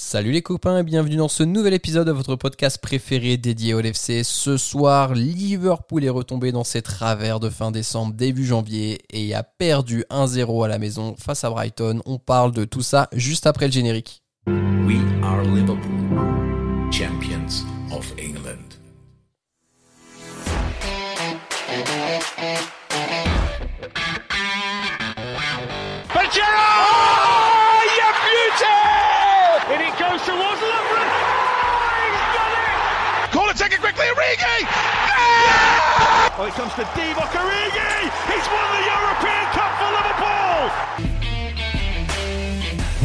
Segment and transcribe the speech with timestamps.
[0.00, 3.80] Salut les copains et bienvenue dans ce nouvel épisode de votre podcast préféré dédié au
[3.80, 4.22] LFC.
[4.22, 9.42] Ce soir, Liverpool est retombé dans ses travers de fin décembre, début janvier et a
[9.42, 12.00] perdu 1-0 à la maison face à Brighton.
[12.06, 14.22] On parle de tout ça juste après le générique.
[14.46, 18.67] We are Liverpool, champions of England.
[36.40, 38.10] Oh, it comes to Divock Origi!
[38.30, 41.07] He's won the European Cup for Liverpool!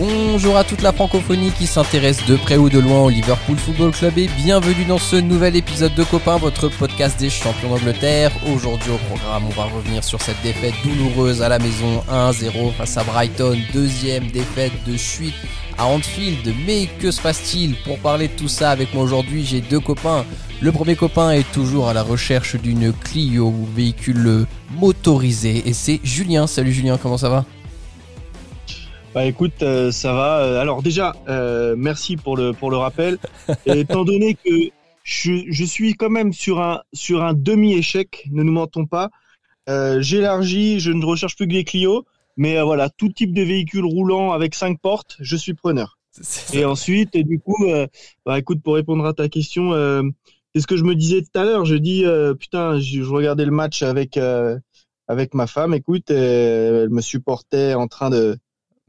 [0.05, 3.91] Bonjour à toute la francophonie qui s'intéresse de près ou de loin au Liverpool Football
[3.91, 8.29] Club et bienvenue dans ce nouvel épisode de Copain, votre podcast des champions d'Angleterre.
[8.53, 12.97] Aujourd'hui au programme, on va revenir sur cette défaite douloureuse à la maison 1-0 face
[12.97, 15.35] à Brighton, deuxième défaite de suite
[15.77, 16.53] à Anfield.
[16.67, 20.25] Mais que se passe-t-il Pour parler de tout ça avec moi aujourd'hui, j'ai deux copains.
[20.59, 26.45] Le premier copain est toujours à la recherche d'une Clio, véhicule motorisé, et c'est Julien.
[26.45, 27.45] Salut Julien, comment ça va
[29.13, 30.39] Bah écoute, euh, ça va.
[30.39, 33.19] Euh, Alors déjà, euh, merci pour le pour le rappel.
[33.67, 34.49] Et étant donné que
[35.03, 39.11] je, je suis quand même sur un sur un demi échec, ne nous mentons pas.
[39.69, 42.05] Euh, J'élargis, je ne recherche plus que les Clio,
[42.37, 45.99] mais euh, voilà, tout type de véhicule roulant avec cinq portes, je suis preneur.
[46.53, 47.87] Et ensuite, et du coup, euh,
[48.25, 50.01] bah écoute, pour répondre à ta question, euh,
[50.53, 51.65] c'est ce que je me disais tout à l'heure.
[51.65, 54.57] Je dis, euh, putain, je, je regardais le match avec euh,
[55.07, 55.75] avec ma femme.
[55.75, 58.37] Écoute, elle me supportait en train de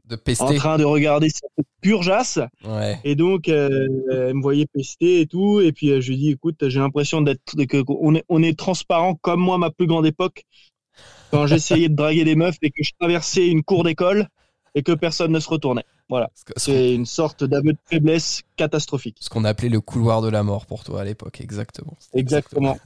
[0.07, 2.39] De en pester train de regarder cette purgeasse.
[2.63, 2.99] Ouais.
[3.03, 5.61] Et donc, euh, elle me voyait pester et tout.
[5.61, 7.41] Et puis, euh, je lui dis, écoute, j'ai l'impression d'être,
[7.87, 10.43] on est, on est transparent comme moi, ma plus grande époque,
[11.31, 14.27] quand j'essayais de draguer des meufs et que je traversais une cour d'école
[14.75, 15.85] et que personne ne se retournait.
[16.09, 16.29] Voilà.
[16.57, 19.17] C'est une sorte d'aveu de faiblesse catastrophique.
[19.21, 21.97] ce qu'on appelait le couloir de la mort pour toi à l'époque, exactement.
[22.13, 22.77] Exactement.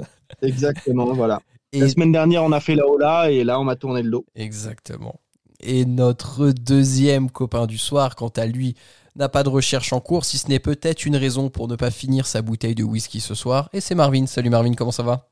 [0.41, 1.13] Exactement.
[1.13, 1.41] Voilà.
[1.71, 4.09] Et La semaine dernière, on a fait la Ola et là, on m'a tourné le
[4.09, 4.25] dos.
[4.35, 5.19] Exactement.
[5.61, 8.75] Et notre deuxième copain du soir, quant à lui,
[9.15, 11.91] n'a pas de recherche en cours, si ce n'est peut-être une raison pour ne pas
[11.91, 13.69] finir sa bouteille de whisky ce soir.
[13.73, 14.25] Et c'est Marvin.
[14.27, 15.27] Salut Marvin, comment ça va?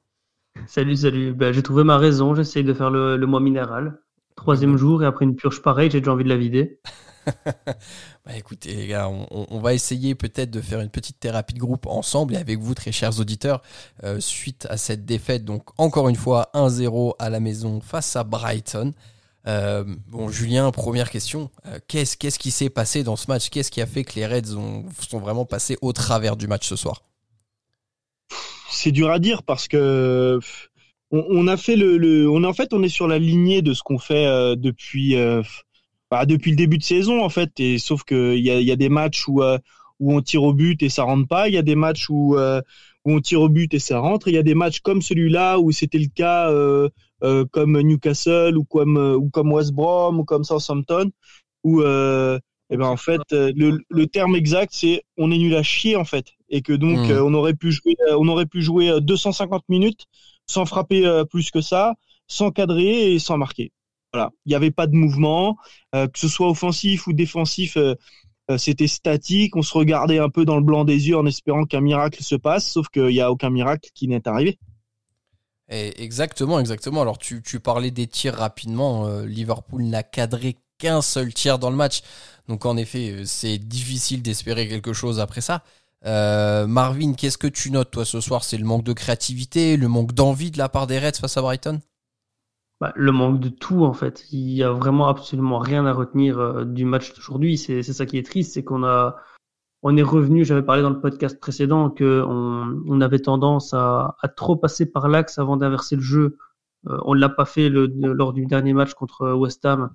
[0.67, 1.33] Salut, salut.
[1.33, 2.35] Ben, j'ai trouvé ma raison.
[2.35, 3.99] J'essaye de faire le, le mois minéral.
[4.35, 6.79] Troisième jour, et après une purge pareille, j'ai déjà envie de la vider.
[8.25, 11.53] Bah écoutez les gars, on, on- on va essayer peut-être de faire une petite thérapie
[11.53, 13.61] de groupe ensemble et avec vous très chers auditeurs
[14.03, 15.45] euh, suite à cette défaite.
[15.45, 18.93] Donc encore une fois 1-0 à la maison face à Brighton.
[19.47, 21.49] Euh, bon Julien, première question.
[21.65, 23.49] Euh, qu'est-ce qui s'est passé dans ce match?
[23.49, 26.67] Qu'est-ce qui a fait que les Reds ont, sont vraiment passés au travers du match
[26.67, 27.03] ce soir?
[28.69, 30.39] C'est dur à dire parce que
[31.11, 33.81] on, a fait le, le on en fait on est sur la lignée de ce
[33.81, 35.15] qu'on fait euh, depuis
[36.11, 37.51] bah, depuis le début de saison en fait.
[37.59, 39.41] Et sauf que il y y a des matchs où
[39.99, 41.47] où on tire au but et ça rentre pas.
[41.47, 42.61] Il y a des matchs où euh,
[43.05, 44.27] où on tire au but et ça rentre.
[44.27, 46.89] Il y a des matchs comme celui-là où c'était le cas euh,
[47.23, 51.11] euh, comme Newcastle ou comme euh, ou comme West Brom ou comme Southampton
[51.63, 55.55] où euh, eh ben en fait euh, le, le terme exact c'est on est nul
[55.55, 56.27] à chier en fait.
[56.49, 57.11] Et que donc Mm.
[57.11, 60.05] euh, on aurait pu jouer on aurait pu jouer euh, 250 minutes
[60.47, 61.95] sans frapper plus que ça
[62.27, 63.71] sans cadrer et sans marquer.
[64.13, 64.31] Voilà.
[64.45, 65.57] Il n'y avait pas de mouvement
[65.95, 67.77] euh, que ce soit offensif ou défensif
[68.57, 71.81] c'était statique on se regardait un peu dans le blanc des yeux en espérant qu'un
[71.81, 74.57] miracle se passe sauf qu'il n'y a aucun miracle qui n'est arrivé
[75.69, 77.01] exactement, exactement.
[77.01, 79.07] Alors tu, parlais des tirs rapidement.
[79.07, 82.01] Euh, Liverpool n'a cadré qu'un seul tir dans le match.
[82.47, 85.63] Donc en effet, euh, c'est difficile d'espérer quelque chose après ça.
[86.05, 88.43] Euh, Marvin, qu'est-ce que tu notes toi ce soir?
[88.43, 91.41] C'est le manque de créativité, le manque d'envie de la part des Reds face à
[91.41, 91.79] Brighton?
[92.79, 94.25] Bah, le manque de tout, en fait.
[94.31, 97.57] Il y a vraiment absolument rien à retenir euh, du match d'aujourd'hui.
[97.57, 99.15] C'est, ça qui est triste, c'est qu'on a,
[99.83, 104.27] on est revenu, j'avais parlé dans le podcast précédent, que on, avait tendance à, à
[104.27, 106.37] trop passer par l'axe avant d'inverser le jeu.
[106.87, 109.91] Euh, on l'a pas fait le, lors du dernier match contre West Ham.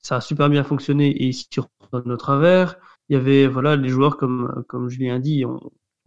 [0.00, 2.76] Ça a super bien fonctionné et ici reprends nos travers.
[3.08, 5.58] Il y avait voilà les joueurs comme comme Julien dit, on,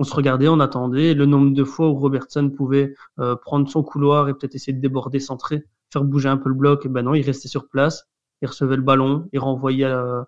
[0.02, 1.14] on se regardait, on attendait.
[1.14, 4.82] Le nombre de fois où Robertson pouvait euh, prendre son couloir et peut-être essayer de
[4.82, 8.08] déborder, centrer, faire bouger un peu le bloc, et ben non, il restait sur place,
[8.42, 10.28] il recevait le ballon, il renvoyait à-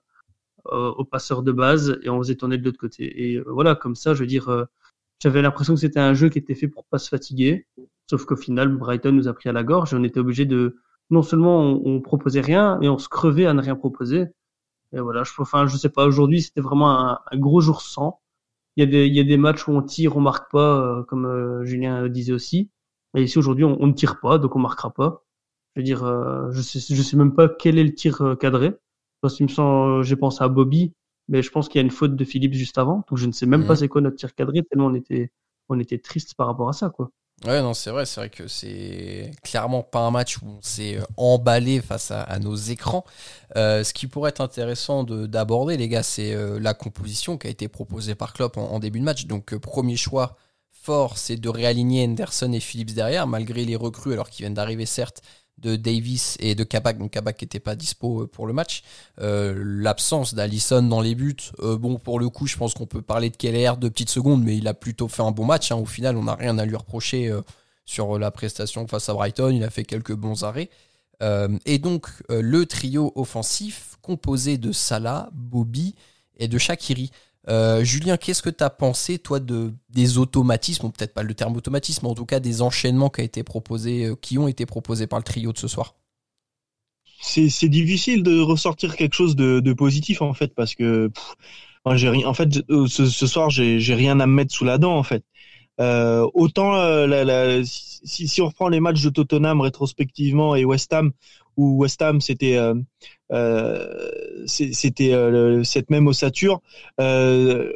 [0.68, 3.04] euh, au passeur de base et on faisait tourner de l'autre côté.
[3.32, 4.66] Et euh, voilà, comme ça, je veux dire, euh,
[5.22, 7.68] j'avais l'impression que c'était un jeu qui était fait pour pas se fatiguer.
[8.10, 10.78] Sauf qu'au final, Brighton nous a pris à la gorge et on était obligé de,
[11.10, 14.28] non seulement on, on proposait rien, mais on se crevait à ne rien proposer.
[14.94, 18.22] Et voilà, je, enfin, je sais pas, aujourd'hui, c'était vraiment un, un gros jour sans.
[18.78, 21.00] Il y a des, il y a des matchs où on tire, on marque pas,
[21.00, 22.70] euh, comme euh, Julien disait aussi.
[23.16, 25.23] Et ici, aujourd'hui, on, on ne tire pas, donc on marquera pas.
[25.76, 28.36] Je veux dire, euh, je sais, je sais même pas quel est le tir euh,
[28.36, 28.74] cadré.
[29.22, 30.94] Parce qu'il me semble, j'ai pensé à Bobby.
[31.30, 33.06] mais je pense qu'il y a une faute de Philippe juste avant.
[33.10, 33.80] Donc je ne sais même pas mhm.
[33.80, 35.32] c'est quoi notre tir cadré, tellement on était,
[35.70, 36.90] on était triste par rapport à ça.
[36.90, 37.12] quoi.
[37.46, 40.98] Ouais, non, c'est vrai, c'est vrai que c'est clairement pas un match où on s'est
[40.98, 43.04] euh, emballé face à, nos écrans.
[43.58, 47.50] Euh, ce qui pourrait être intéressant d'aborder, les gars, c'est euh, la composition qui a
[47.50, 49.26] été proposée par Klopp en, début de match.
[49.26, 50.38] Donc, premier choix
[50.72, 54.86] fort, c'est de réaligner Henderson et Phillips derrière, malgré les recrues, alors qu'ils viennent d'arriver,
[54.86, 55.22] certes,
[55.58, 58.84] de Davis et de Kabak, donc Kabak n'était pas dispo pour le match.
[59.18, 63.38] L'absence d'Alisson dans les buts, bon pour le coup je pense qu'on peut parler de
[63.38, 65.72] Keller de petites secondes, mais il a plutôt fait un bon match.
[65.72, 65.78] Hein.
[65.78, 67.34] Au final on n'a rien à lui reprocher
[67.86, 70.70] sur la prestation face à Brighton, il a fait quelques bons arrêts.
[71.66, 75.96] et donc le trio offensif composé de Salah, Bobby
[76.38, 77.12] et de Shakiri.
[77.50, 81.56] Euh, Julien, qu'est-ce que tu as pensé, toi, de, des automatismes, peut-être pas le terme
[81.56, 85.20] automatisme, mais en tout cas des enchaînements qui, été euh, qui ont été proposés par
[85.20, 85.96] le trio de ce soir?
[87.22, 91.12] C'est difficile de ressortir quelque chose de, positif, en fait, parce que
[91.86, 95.24] en fait, euh, ce, soir, j'ai rien à me mettre sous la dent, en fait.
[95.80, 96.74] autant
[97.66, 101.12] si, si, on reprend les matchs de Tottenham rétrospectivement et West Ham,
[101.58, 102.58] où West Ham c'était
[103.32, 104.12] euh,
[104.46, 106.62] c'était euh, cette même ossature.
[107.00, 107.72] Euh,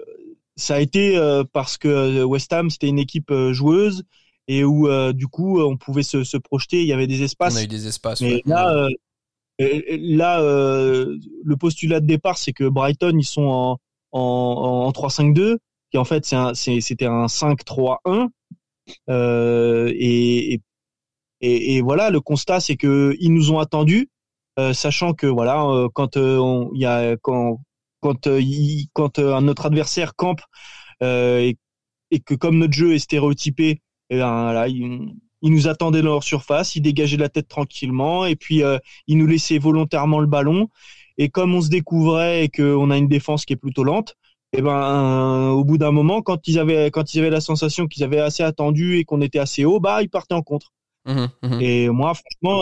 [0.56, 1.19] ça a été
[1.53, 4.03] parce que West Ham c'était une équipe joueuse
[4.47, 6.81] et où du coup on pouvait se, se, projeter.
[6.81, 7.56] Il y avait des espaces.
[7.56, 8.21] On a eu des espaces.
[8.21, 8.88] Mais là,
[9.59, 13.77] là, le postulat de départ, c'est que Brighton ils sont en,
[14.12, 15.57] en, en 3-5-2,
[15.91, 16.25] qui en fait
[16.56, 18.29] c'était un, un 5-3-1.
[19.09, 20.62] Euh, et, et,
[21.42, 24.10] et, voilà, le constat, c'est que ils nous ont attendus.
[24.60, 27.62] Euh, sachant que voilà, euh, quand euh, il y a quand
[28.01, 28.28] quand
[28.94, 30.42] quand notre adversaire campe
[31.01, 31.57] et,
[32.12, 35.13] et, que comme notre jeu est stéréotypé, eh ben, là, il,
[35.44, 38.63] nous attendait dans leur surface, il dégageait la tête tranquillement et puis
[39.07, 40.69] il nous laissait volontairement le ballon.
[41.18, 44.16] Et comme on se découvrait et qu'on a une défense qui est plutôt lente,
[44.54, 47.88] et eh ben au bout d'un moment, quand ils avaient quand ils avaient la sensation
[47.88, 50.72] qu'ils avaient assez attendu et qu'on était assez haut, bah ils partaient en contre.
[51.07, 51.62] Mmh mmh.
[51.62, 52.62] Et moi, franchement,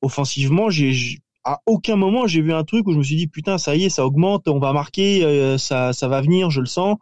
[0.00, 3.56] offensivement, j'ai à aucun moment j'ai vu un truc où je me suis dit putain
[3.56, 6.66] ça y est ça augmente on va marquer euh, ça ça va venir je le
[6.66, 6.96] sens.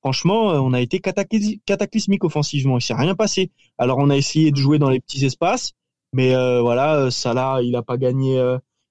[0.00, 3.52] Franchement euh, on a été cataclysmique offensivement il s'est rien passé.
[3.78, 5.72] Alors on a essayé de jouer dans les petits espaces
[6.12, 8.36] mais euh, voilà là il a pas gagné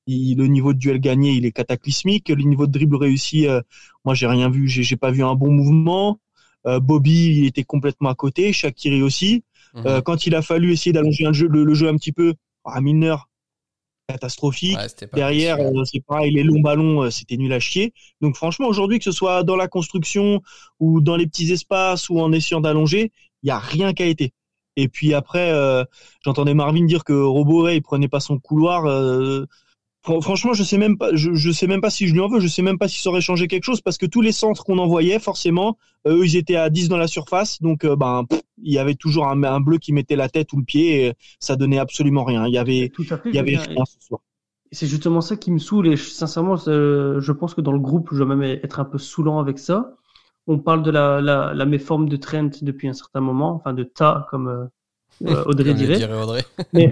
[0.07, 2.29] le niveau de duel gagné il est cataclysmique.
[2.29, 3.47] Le niveau de dribble réussi
[4.05, 6.19] moi j'ai rien vu j'ai pas vu un bon mouvement.
[6.63, 9.43] Bobby il était complètement à côté Shakiri aussi
[9.75, 10.01] mhm.
[10.01, 12.33] quand il a fallu essayer d'allonger le, jeu un petit peu
[12.63, 13.15] à Milner
[14.07, 14.77] catastrophique.
[15.13, 17.93] Derrière, euh, c'est pareil, les longs ballons, euh, c'était nul à chier.
[18.21, 20.41] Donc franchement, aujourd'hui, que ce soit dans la construction
[20.79, 23.11] ou dans les petits espaces ou en essayant d'allonger,
[23.43, 24.33] il y a rien qui a été.
[24.75, 25.83] Et puis après, euh,
[26.23, 28.83] j'entendais Marvin dire que Roboé il prenait pas son couloir.
[30.03, 32.47] Franchement, je sais même pas, je, sais même pas si je lui en veux, je
[32.47, 34.77] sais même pas si ça aurait changé quelque chose parce que tous les centres qu'on
[34.77, 38.27] envoyait, forcément, eux, ils étaient à 10 dans la surface, donc euh, ben
[38.61, 41.55] il y avait toujours un, bleu qui mettait la tête ou le pied, et ça
[41.55, 42.47] donnait absolument rien.
[42.47, 42.91] Il y avait,
[43.25, 44.21] il y avait rien ce soir.
[44.71, 48.23] C'est justement ça qui me saoule et sincèrement, je pense que dans le groupe, je
[48.23, 49.95] vais même être un peu saoulant avec ça.
[50.47, 54.27] On parle de la, la, méforme de Trent depuis un certain moment, enfin de Ta
[54.29, 54.65] comme euh,
[55.27, 56.03] euh, Audrey dirait.
[56.13, 56.43] Audrey.
[56.73, 56.91] Mais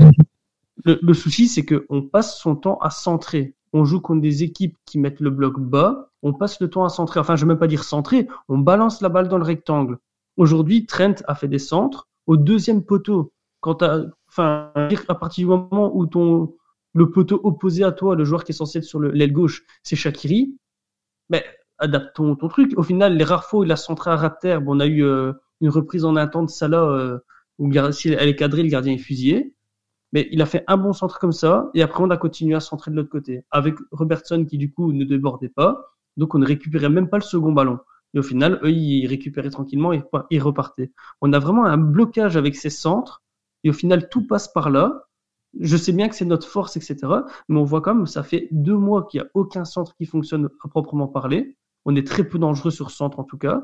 [0.86, 3.54] le, souci, c'est qu'on passe son temps à centrer.
[3.72, 6.10] On joue contre des équipes qui mettent le bloc bas.
[6.24, 7.20] On passe le temps à centrer.
[7.20, 8.28] Enfin, je ne vais même pas dire centrer.
[8.50, 9.98] On balance la balle dans le rectangle.
[10.38, 13.34] Aujourd'hui, Trent a fait des centres au deuxième poteau.
[13.62, 13.84] Quand
[14.28, 14.72] enfin,
[15.08, 16.56] à partir du moment où ton,
[16.94, 19.96] le poteau opposé à toi, le joueur qui est censé être sur l'aile gauche, c'est
[19.96, 20.58] Shakiri,
[21.30, 21.44] mais
[21.78, 22.74] adapte ton, truc.
[22.78, 25.04] Au final, les rares fois il a centré à ras terre, bon, on a eu
[25.04, 27.20] euh, une reprise en attente Salah euh,
[27.60, 29.56] où si elle est cadrée, le gardien est fusillé.
[30.12, 32.60] Mais il a fait un bon centre comme ça, et après on a continué à
[32.60, 36.46] centrer de l'autre côté, avec Robertson qui du coup ne débordait pas, donc on ne
[36.46, 37.80] récupérait même pas le second ballon.
[38.14, 40.92] Et au final, eux, ils récupéraient tranquillement et ils repartaient.
[41.22, 43.24] On a vraiment un blocage avec ces centres,
[43.64, 45.08] et au final, tout passe par là.
[45.60, 46.98] Je sais bien que c'est notre force, etc.
[47.48, 50.06] Mais on voit quand même, ça fait deux mois qu'il n'y a aucun centre qui
[50.06, 51.58] fonctionne à proprement parler.
[51.86, 53.64] On est très peu dangereux sur centre en tout cas.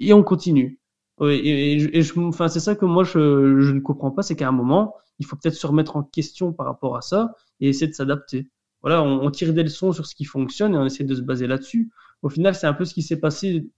[0.00, 0.80] Et on continue.
[1.22, 4.94] et, je, enfin, c'est ça que moi je ne comprends pas, c'est qu'à un moment,
[5.18, 8.48] il faut peut-être se remettre en question par rapport à ça et essayer de s'adapter.
[8.82, 11.46] Voilà, on, tire des leçons sur ce qui fonctionne et on essaie de se baser
[11.46, 11.90] là-dessus.
[12.22, 13.68] Au final, c'est un peu ce qui s'est passé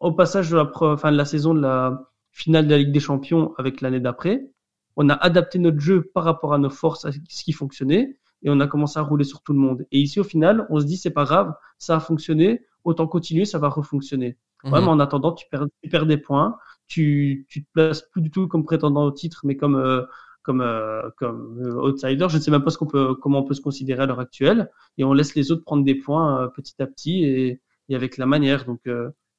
[0.00, 3.00] au passage de la, fin de la saison de la finale de la Ligue des
[3.00, 4.50] Champions avec l'année d'après.
[4.96, 8.50] On a adapté notre jeu par rapport à nos forces, à ce qui fonctionnait, et
[8.50, 9.86] on a commencé à rouler sur tout le monde.
[9.90, 13.44] Et ici, au final, on se dit, c'est pas grave, ça a fonctionné, autant continuer,
[13.44, 14.36] ça va refonctionner.
[14.64, 14.70] Mmh.
[14.70, 18.30] mais en attendant, tu perds, tu perds des points, tu, tu te places plus du
[18.30, 20.02] tout comme prétendant au titre, mais comme euh,
[20.44, 22.26] comme euh, comme euh, outsider.
[22.28, 24.20] Je ne sais même pas ce qu'on peut, comment on peut se considérer à l'heure
[24.20, 27.94] actuelle, et on laisse les autres prendre des points euh, petit à petit, et, et
[27.94, 28.64] avec la manière.
[28.64, 28.80] Donc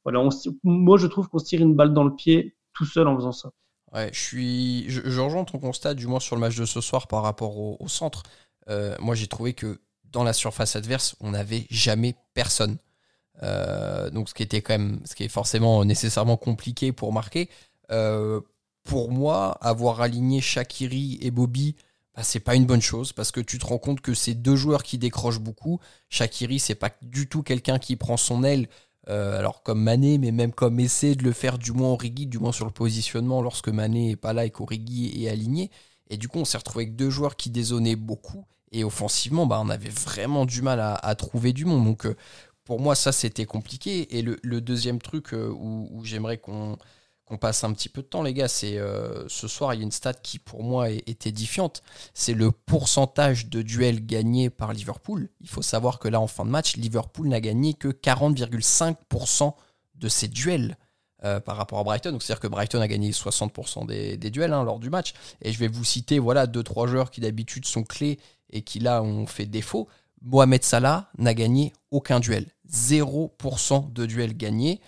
[0.04, 0.30] voilà, on,
[0.64, 3.32] moi je trouve qu'on se tire une balle dans le pied tout seul en faisant
[3.32, 3.52] ça.
[3.94, 7.08] Ouais, je suis, je, rejoins ton constat, du moins sur le match de ce soir
[7.08, 8.24] par rapport au, centre.
[9.00, 9.80] moi, j'ai trouvé que
[10.12, 12.78] dans la surface adverse, on n'avait jamais personne.
[14.12, 17.50] donc, ce qui était quand même, ce qui est forcément nécessairement compliqué pour marquer.
[18.84, 21.75] pour moi, avoir aligné Shakiri et Bobby
[22.15, 24.55] bah, c'est pas une bonne chose parce que tu te rends compte que c'est deux
[24.55, 25.79] joueurs qui décrochent beaucoup.
[26.10, 28.67] Shakiri, c'est pas du tout quelqu'un qui prend son aile,
[29.10, 32.39] euh, alors comme Mané, mais même comme essaie de le faire du moins Origi, du
[32.39, 35.72] moins sur le positionnement lorsque Mané est pas là et qu'Origi est aligné.
[36.10, 38.45] Et du coup, on s'est retrouvé avec deux joueurs qui désonnaient beaucoup.
[38.72, 41.84] Et offensivement, bah, on avait vraiment du mal à, trouver du monde.
[41.86, 42.15] Donc, euh,
[42.63, 44.17] pour moi, ça, c'était compliqué.
[44.17, 46.77] Et le, deuxième truc euh, où j'aimerais qu'on
[47.25, 48.48] qu'on passe un petit peu de temps, les gars.
[48.48, 51.84] C'est euh, ce soir, il y a une stat qui pour moi est, édifiante.
[52.13, 55.29] C'est le pourcentage de duels gagnés par Liverpool.
[55.41, 59.53] Il faut savoir que là, en fin de match, Liverpool n'a gagné que 40,5%
[59.96, 60.77] de ses duels.
[61.24, 62.12] Euh, par rapport à Brighton.
[62.12, 65.13] Donc c'est-à-dire que Brighton a gagné 60% des, duels hein, lors du match.
[65.41, 68.20] Et je vais vous citer voilà deux trois joueurs qui d'habitude sont clés
[68.51, 69.88] et qui là ont fait défaut.
[70.22, 74.82] Mohamed Salah n'a gagné aucun duel, 0% de duels gagnés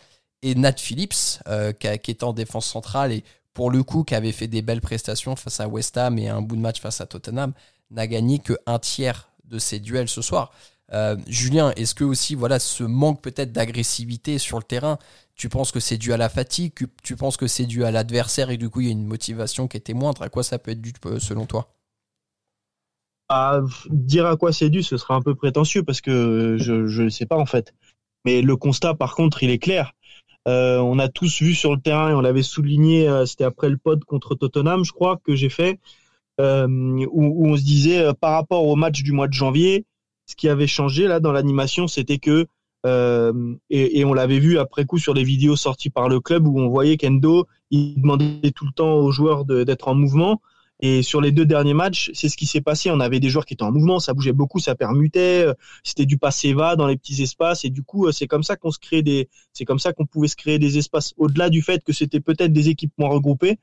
[0.48, 3.24] et Nat Phillips, euh, qui, était en défense centrale et
[3.54, 6.42] pour le coup qui avait fait des belles prestations face à West Ham et un
[6.42, 7.54] bout de match face à Tottenham,
[7.92, 10.52] n'a gagné que un tiers de ses duels ce soir.
[10.94, 14.98] Euh, Julien, est-ce que aussi voilà ce manque peut-être d'agressivité sur le terrain,
[15.36, 16.72] tu penses que c'est dû à la fatigue,
[17.04, 19.68] tu penses que c'est dû à l'adversaire et du coup il y a une motivation
[19.68, 21.74] qui était moindre À quoi ça peut être dû euh, selon toi?
[23.90, 27.26] Dire à quoi c'est dû, ce sera un peu prétentieux parce que je ne sais
[27.26, 27.74] pas en fait.
[28.28, 29.94] Mais le constat, par contre, il est clair.
[30.48, 33.70] Euh, on a tous vu sur le terrain et on l'avait souligné, euh, c'était après
[33.70, 35.80] le pod contre Tottenham, je crois, que j'ai fait,
[36.40, 36.68] euh,
[37.12, 39.86] où, on se disait par rapport au match du mois de janvier,
[40.26, 42.48] ce qui avait changé là dans l'animation, c'était que
[43.70, 46.70] et, on l'avait vu après coup sur les vidéos sorties par le club où on
[46.70, 50.42] voyait qu'Endo il demandait tout le temps aux joueurs d'être en mouvement.
[50.80, 52.92] Et sur les deux derniers matchs, c'est ce qui s'est passé.
[52.92, 55.54] On avait des joueurs qui étaient en mouvement, ça bougeait beaucoup, ça permutait, euh,
[55.84, 57.66] c'était du passe-va dans les petits espaces.
[57.66, 60.06] Et du coup, euh, c'est comme ça qu'on se crée des, c'est comme ça qu'on
[60.06, 61.14] pouvait se créer des espaces.
[61.18, 63.58] Au-delà du fait que c'était peut-être des équipes moins regroupées,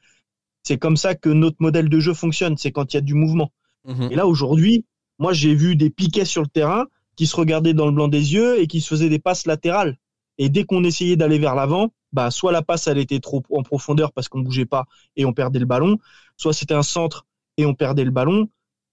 [0.65, 2.57] c'est comme ça que notre modèle de jeu fonctionne.
[2.57, 3.53] C'est quand il y a du mouvement.
[3.85, 4.09] Mhm.
[4.11, 4.85] Et là, aujourd'hui,
[5.19, 8.35] moi, j'ai vu des piquets sur le terrain qui se regardaient dans le blanc des
[8.35, 9.99] yeux et qui se faisaient des passes latérales.
[10.39, 13.63] Et dès qu'on essayait d'aller vers l'avant, bah, soit la passe, elle était trop en
[13.63, 15.99] profondeur parce qu'on bougeait pas et on perdait le ballon,
[16.37, 17.27] soit c'était un centre
[17.57, 18.49] et on perdait le ballon.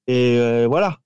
[0.08, 0.98] Et euh, voilà.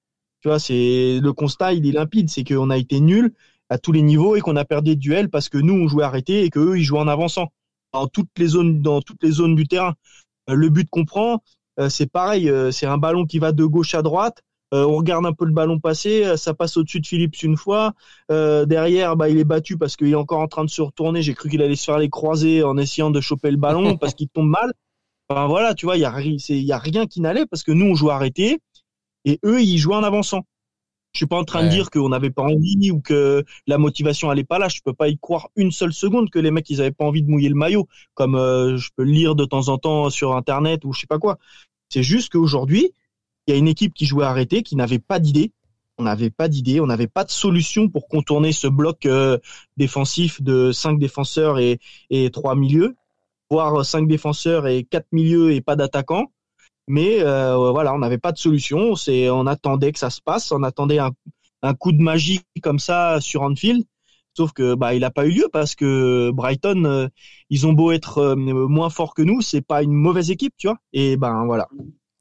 [0.42, 3.34] Tu vois, c'est le constat, il est limpide, c'est qu'on a été nul
[3.70, 6.04] à tous les niveaux et qu'on a perdu des duels parce que nous on jouait
[6.04, 7.52] arrêté et qu'eux ils jouaient en avançant
[7.94, 9.96] dans toutes les zones dans toutes les zones du terrain.
[10.50, 11.42] Euh, le but qu'on prend,
[11.80, 14.42] euh, c'est pareil, c'est un ballon qui va de gauche à droite.
[14.72, 17.94] on regarde un peu le ballon passer, ça passe au-dessus de Philips une fois.
[18.30, 21.22] derrière, bah, il est battu parce qu'il est encore en train de se retourner.
[21.22, 24.14] J'ai cru qu'il allait se faire les croisés en essayant de choper le ballon parce
[24.14, 24.74] qu'il tombe mal.
[25.30, 27.86] Enfin, voilà, tu vois, il y a, y a rien qui n'allait parce que nous,
[27.86, 28.60] on joue arrêté
[29.26, 30.46] et eux, ils jouaient en avançant.
[31.14, 34.30] Je suis pas en train de dire qu'on n'avait pas envie ou que la motivation
[34.30, 34.68] allait pas là.
[34.68, 37.24] Je peux pas y croire une seule seconde que les mecs ils avaient pas envie
[37.24, 40.36] de mouiller le maillot, comme euh, je peux le lire de temps en temps sur
[40.36, 41.38] internet ou je sais pas quoi.
[41.88, 42.92] C'est juste qu'aujourd'hui,
[43.48, 45.54] il y a une équipe qui jouait arrêté, qui n'avait pas d'idée.
[45.98, 49.38] On n'avait pas d'idée, on n'avait pas de solution pour contourner ce bloc euh,
[49.78, 51.80] défensif de cinq défenseurs et,
[52.10, 52.98] et trois milieux
[53.50, 56.32] voire cinq défenseurs et quatre milieux et pas d'attaquants.
[56.88, 58.96] Mais euh, voilà, on n'avait pas de solution.
[58.96, 61.12] C'est, on attendait que ça se passe, on attendait un,
[61.64, 63.84] un coup de magie comme ça sur Anfield.
[64.38, 67.08] Sauf que bah il n'a pas eu lieu parce que Brighton, euh,
[67.50, 70.68] ils ont beau être euh, moins forts que nous, c'est pas une mauvaise équipe, tu
[70.68, 70.78] vois.
[70.94, 71.68] Et ben voilà.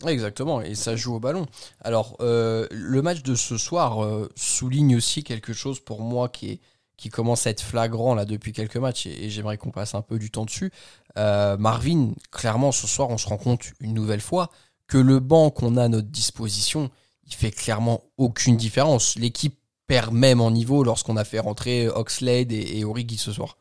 [0.06, 1.46] Exactement, et ça joue au ballon.
[1.80, 6.60] Alors, le match de ce soir souligne aussi quelque chose pour moi qui est,
[6.96, 10.18] qui commence à être flagrant là depuis quelques matchs et, j'aimerais qu'on passe un peu
[10.18, 10.70] du temps dessus.
[11.18, 14.50] Euh, Marvin, clairement ce soir on se rend compte une nouvelle fois
[14.86, 16.90] que le banc qu'on a à notre disposition,
[17.26, 19.16] il fait clairement aucune différence.
[19.16, 23.56] L'équipe perd même en niveau lorsqu'on a fait rentrer Oxlade et, et Origi ce soir.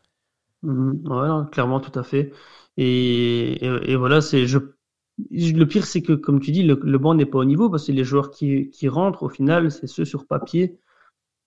[0.63, 2.31] Mmh, clairement tout à fait.
[2.77, 7.45] Et, voilà, c'est le pire, c'est que, comme tu dis, le, banc n'est pas au
[7.45, 10.79] niveau parce que les joueurs qui rentrent, au final, c'est ceux sur papier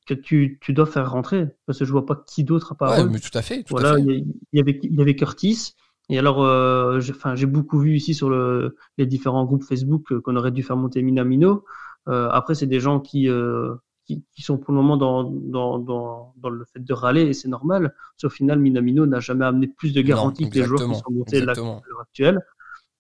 [0.07, 2.91] que tu, tu dois faire rentrer parce que je vois pas qui d'autre à part
[2.93, 3.65] ouais, Mais tout à fait.
[3.65, 5.75] Tout voilà, il y, avait il y avait Curtis
[6.09, 10.21] et alors euh, enfin j'ai beaucoup vu ici sur le, les différents groupes Facebook euh,
[10.21, 11.65] qu'on aurait dû faire monter Minamino.
[12.09, 15.81] Euh, après c'est des gens qui, euh, qui, qui sont pour le moment dans dans
[15.81, 17.95] dans, dans le fait de râler et c'est normal.
[18.23, 21.43] Au final Minamino n'a jamais amené plus de garanties que les joueurs qui sont montés
[21.43, 22.41] à l'heure actuelle.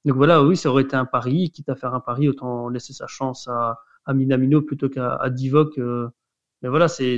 [0.05, 1.51] Donc voilà, oui, ça aurait été un pari.
[1.51, 5.31] Quitte à faire un pari, autant laisser sa chance à, à Minamino plutôt qu'à à
[5.31, 5.79] Divock.
[5.79, 6.09] Euh,
[6.63, 7.17] mais voilà, c'est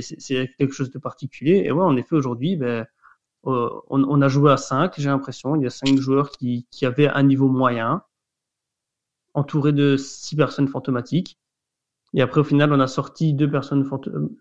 [0.57, 1.63] quelque chose de particulier.
[1.65, 2.85] Et ouais, en effet, aujourd'hui, ben,
[3.47, 5.55] euh, on, on, a joué à 5, j'ai l'impression.
[5.55, 8.03] Il y a 5 joueurs qui, qui avaient un niveau moyen,
[9.33, 11.39] entourés de 6 personnes fantomatiques.
[12.13, 13.87] Et après, au final, on a sorti deux personnes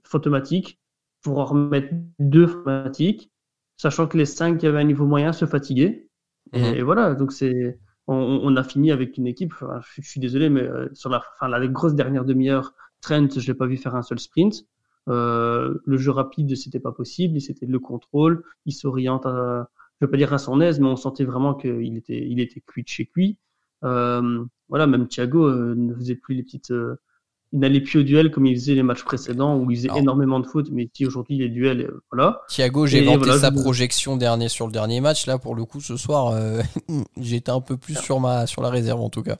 [0.04, 0.80] fantomatiques
[1.22, 1.88] pour en remettre
[2.18, 3.30] deux fantomatiques,
[3.76, 6.08] sachant que les 5 qui avaient un niveau moyen se fatiguaient.
[6.54, 6.82] Et, mhm.
[6.82, 9.52] voilà, donc c'est, on, on, a fini avec une équipe.
[9.52, 13.46] Enfin, je, suis désolé, mais euh, sur la, enfin, la grosse dernière demi-heure, Trent, je
[13.46, 14.64] l'ai pas vu faire un seul sprint.
[15.08, 17.40] Euh, le jeu rapide, c'était pas possible.
[17.40, 18.44] C'était le contrôle.
[18.66, 19.68] Il s'oriente, à,
[20.00, 22.60] je veux pas dire à son aise, mais on sentait vraiment qu'il était, il était
[22.60, 23.38] cuit de chez lui.
[23.84, 26.72] Euh, voilà, même Thiago euh, ne faisait plus les petites.
[27.52, 30.38] Il n'allait plus au duel comme il faisait les matchs précédents où il faisait énormément
[30.38, 32.42] de fautes, mais aujourd'hui les duels, voilà.
[32.48, 35.26] Thiago, j'ai vanté sa projection dernier sur le dernier match.
[35.26, 36.38] Là, pour le coup, ce soir,
[37.16, 39.38] j'étais un peu plus sur ma sur la réserve en tout cas.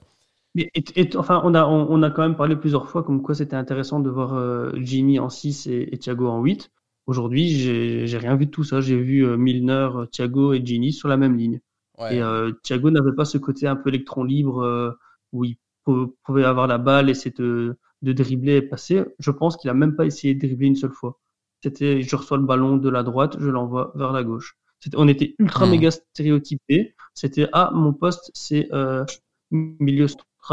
[0.55, 0.71] Mais
[1.15, 4.09] enfin, on a, on, a quand même parlé plusieurs fois comme quoi c'était intéressant de
[4.09, 6.71] voir euh, Jimmy en 6 et, Thiago en 8.
[7.05, 8.81] Aujourd'hui, j'ai rien vu de tout ça.
[8.81, 11.59] J'ai vu euh, Milner, Thiago et Ginny sur la même ligne.
[12.11, 14.91] Et euh, Thiago n'avait pas ce côté un peu électron libre euh,
[15.33, 19.03] où il pouvait avoir la balle, essayer de, de dribbler et passer.
[19.19, 21.19] Je pense qu'il a même pas essayé de dribbler une seule fois.
[21.61, 24.55] C'était, je reçois le ballon de la droite, je l'envoie vers la gauche.
[24.95, 25.71] On était ultra hmm.
[25.71, 26.95] méga stéréotypé.
[27.13, 28.69] C'était ah mon poste c'est
[29.51, 30.07] milieu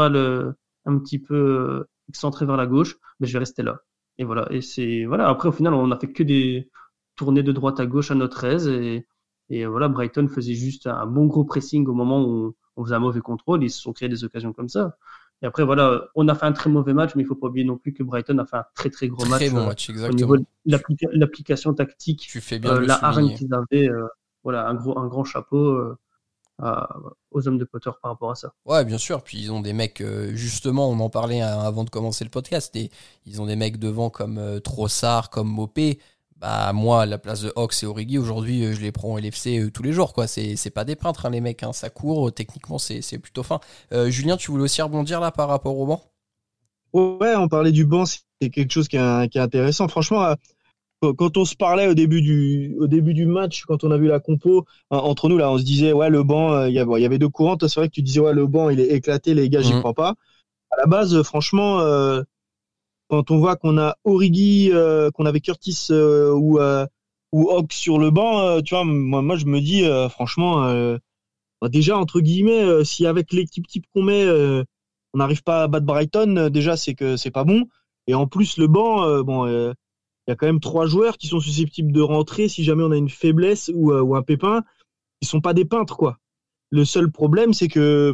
[0.09, 0.53] le,
[0.85, 3.79] un petit peu euh, excentré vers la gauche, mais je vais rester là.
[4.17, 4.47] Et voilà.
[4.51, 5.27] Et c'est voilà.
[5.29, 6.69] Après, au final, on a fait que des
[7.15, 9.07] tournées de droite à gauche à notre aise et,
[9.49, 12.99] et voilà, Brighton faisait juste un bon gros pressing au moment où on faisait un
[12.99, 13.63] mauvais contrôle.
[13.63, 14.97] Ils se sont créés des occasions comme ça.
[15.41, 17.65] Et après, voilà, on a fait un très mauvais match, mais il faut pas oublier
[17.65, 19.49] non plus que Brighton a fait un très très gros match.
[19.51, 19.89] Bon euh, match.
[19.89, 23.89] Au niveau de l'application tactique, tu fais bien euh, la hargne qu'ils avaient,
[24.43, 25.95] voilà, un gros, un grand chapeau
[26.59, 28.53] aux hommes de Potter par rapport à ça.
[28.65, 29.23] Ouais, bien sûr.
[29.23, 32.29] Puis ils ont des mecs, euh, justement, on en parlait hein, avant de commencer le
[32.29, 32.89] podcast, et
[33.25, 35.99] ils ont des mecs devant comme euh, Trossard, comme Mopé.
[36.37, 39.17] Bah, moi, à la place de Hawks et Origi, aujourd'hui, euh, je les prends au
[39.17, 40.27] LFC tous les jours, quoi.
[40.27, 41.73] C'est pas des peintres, hein, les mecs, hein.
[41.73, 43.59] ça court, techniquement, c'est plutôt fin.
[44.07, 46.01] Julien, tu voulais aussi rebondir là par rapport au banc?
[46.93, 49.87] Ouais, on parlait du banc, c'est quelque chose qui est, qui est intéressant.
[49.87, 50.35] Franchement,
[51.01, 54.07] quand on se parlait au début du au début du match, quand on a vu
[54.07, 56.79] la compo hein, entre nous là, on se disait ouais le banc, euh, il y,
[56.79, 57.57] avait, y avait deux courants.
[57.59, 59.79] C'est vrai que tu disais ouais le banc il est éclaté, les gars, j'y mhm.
[59.79, 60.15] crois pas.
[60.71, 62.23] À la base, franchement, euh,
[63.09, 66.59] quand on voit qu'on a Origi, euh, qu'on avait Curtis ou
[67.33, 70.61] ou Hawk sur le banc, tu vois, moi, moi je me dis franchement,
[71.61, 74.25] bah, déjà entre guillemets, si avec l'équipe type qu'on met,
[75.13, 77.65] on n'arrive pas à battre Brighton, déjà c'est que c'est pas bon.
[78.07, 79.73] Et en plus le banc, bon
[80.27, 82.91] il y a quand même trois joueurs qui sont susceptibles de rentrer si jamais on
[82.91, 84.63] a une faiblesse ou, euh, un pépin.
[85.21, 86.17] Ils sont pas des peintres, quoi.
[86.69, 88.11] Le seul problème, c'est que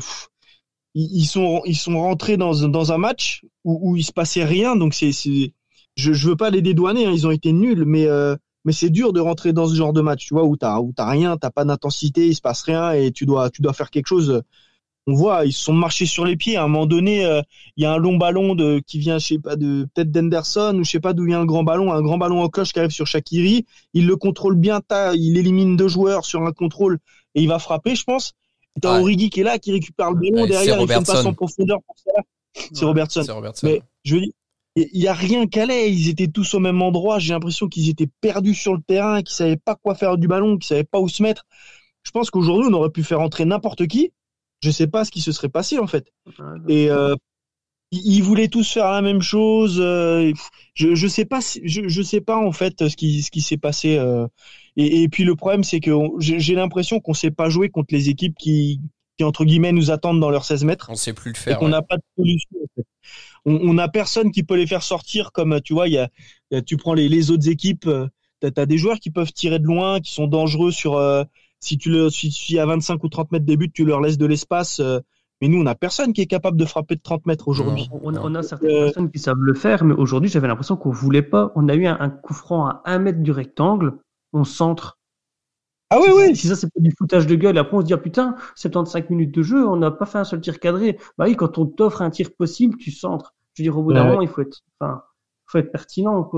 [0.93, 4.76] ils sont ils sont rentrés dans dans un match où, où il se passait rien.
[4.76, 7.08] Donc c'est je je veux pas les dédouaner.
[7.08, 9.91] Hein, ils ont été nuls, mais euh, mais c'est dur de rentrer dans ce genre
[9.91, 12.91] de match, tu vois, où où t'as rien, t'as pas d'intensité, il se passe rien
[12.91, 14.43] et tu dois tu dois faire quelque chose
[15.08, 16.56] on voit, ils se sont marchés sur les pieds.
[16.56, 17.42] À un moment donné, euh,
[17.76, 20.78] il y a un long ballon de, qui vient, je sais pas, de peut-être d'Henderson
[20.80, 22.80] ou je sais pas d'où vient un grand ballon, un grand ballon en cloche qui
[22.80, 23.66] arrive sur Shakiri.
[23.94, 24.82] Il le contrôle bien,
[25.13, 27.00] il élimine deux joueurs sur un contrôle
[27.36, 28.34] et il va frapper, je pense.
[28.82, 31.34] T'as Origi qui est là, qui récupère le ballon derrière, il fait une passe en
[31.34, 32.22] profondeur pour ça.
[32.72, 33.24] C'est Robertson.
[33.63, 34.32] Mais je veux dire,
[34.76, 35.92] il y a rien qu'allait.
[35.92, 37.20] Ils étaient tous au même endroit.
[37.20, 40.58] J'ai l'impression qu'ils étaient perdus sur le terrain, qu'ils savaient pas quoi faire du ballon,
[40.58, 41.46] qu'ils savaient pas où se mettre.
[42.04, 44.12] Je pense qu'aujourd'hui, on aurait pu faire entrer n'importe qui
[44.63, 46.08] je sais pas ce qui se serait passé en fait.
[46.69, 47.15] et euh,
[47.91, 49.78] ils voulaient tous faire la même chose.
[49.80, 50.32] Euh,
[50.73, 53.58] je je sais pas je je sais pas en fait ce qui ce qui s'est
[53.58, 53.97] passé.
[53.97, 54.26] Euh,
[54.78, 58.08] et, et, puis le problème c'est que j'ai l'impression qu'on sait pas jouer contre les
[58.08, 58.80] équipes qui
[59.17, 60.88] qui entre guillemets nous attendent dans leurs 16 mètres.
[60.89, 61.58] On sait plus le faire.
[61.58, 62.49] Et qu'on n'a pas de solution.
[62.63, 62.88] En fait.
[63.45, 66.62] On, on a personne qui peut les faire sortir comme tu vois il y a,
[66.62, 67.89] tu prends les les autres équipes.
[68.41, 70.97] tu as des joueurs qui peuvent tirer de loin, qui sont dangereux sur
[71.63, 74.26] si tu le, si, à 25 ou 30 mètres des buts, tu leur laisses de
[74.26, 74.80] l'espace.
[74.80, 74.99] Euh,
[75.41, 77.89] mais nous, on n'a personne qui est capable de frapper de 30 mètres aujourd'hui.
[77.91, 81.21] On, a certaines euh, personnes qui savent le faire, mais aujourd'hui, j'avais l'impression qu'on voulait
[81.21, 81.52] pas.
[81.56, 83.97] On a eu un, coup franc à 1 mètre du rectangle,
[84.34, 84.99] on centre.
[85.89, 86.36] Ah oui, oui.
[86.36, 89.10] Si ça, c'est pas du foutage de gueule, après on se dit, ah, putain, 75
[89.10, 90.97] minutes de jeu, on n'a pas fait un seul tir cadré.
[91.17, 93.34] Bah oui, quand on t'offre un tir possible, tu centres.
[93.54, 95.04] Je veux dire, au bout d'un moment, il faut être, enfin,
[95.60, 96.30] être pertinent.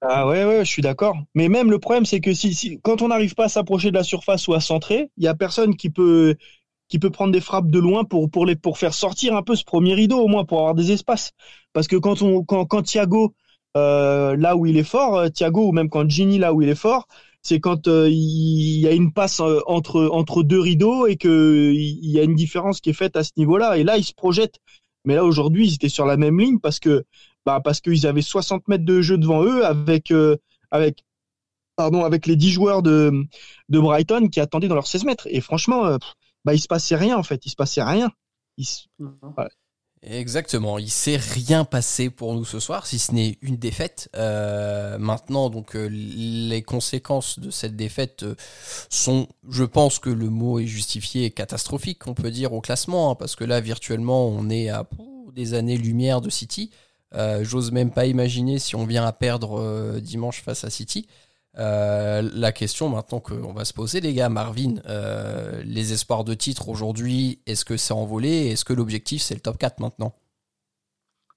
[0.00, 1.16] Ah ouais ouais, je suis d'accord.
[1.34, 3.96] Mais même le problème c'est que si, si quand on n'arrive pas à s'approcher de
[3.96, 6.36] la surface ou à centrer, il y a personne qui peut
[6.88, 9.56] qui peut prendre des frappes de loin pour pour les pour faire sortir un peu
[9.56, 11.32] ce premier rideau au moins pour avoir des espaces.
[11.72, 13.34] Parce que quand on quand Thiago
[13.76, 16.68] euh, là où il est fort, euh, Thiago ou même quand Gini là où il
[16.68, 17.06] est fort,
[17.40, 22.10] c'est quand euh, il y a une passe entre entre deux rideaux et que il
[22.10, 23.78] y a une différence qui est faite à ce niveau-là.
[23.78, 24.56] Et là, il se projette.
[25.04, 27.04] Mais là aujourd'hui, ils étaient sur la même ligne parce que
[27.46, 30.12] bah, parce qu'ils avaient 60 mètres de jeu devant eux avec,
[30.70, 31.04] avec,
[31.76, 33.12] pardon, avec les 10 joueurs de,
[33.68, 35.26] de Brighton qui attendaient dans leurs 16 mètres.
[35.30, 35.98] Et franchement,
[36.44, 37.44] bah, il se passait rien en fait.
[37.46, 38.10] Il se passait rien.
[40.04, 44.10] Exactement, il s'est rien passé pour nous ce soir, si ce n'est une défaite.
[44.16, 48.34] Euh, maintenant, donc euh, les conséquences de cette défaite euh,
[48.90, 53.14] sont, je pense que le mot est justifié, catastrophique, on peut dire au classement, hein,
[53.14, 54.88] parce que là, virtuellement, on est à
[55.34, 56.72] des années-lumière de City.
[57.42, 61.06] J'ose même pas imaginer si on vient à perdre dimanche face à City.
[61.58, 66.34] Euh, la question maintenant qu'on va se poser, les gars, Marvin, euh, les espoirs de
[66.34, 68.48] titre aujourd'hui, est-ce que c'est envolé?
[68.48, 70.14] Est-ce que l'objectif c'est le top 4 maintenant?